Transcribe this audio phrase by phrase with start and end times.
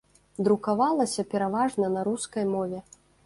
[0.45, 2.79] Друкавалася пераважна на рускай мове.